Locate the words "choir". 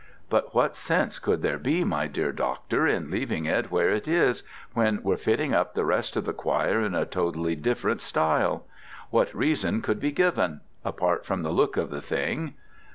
6.33-6.81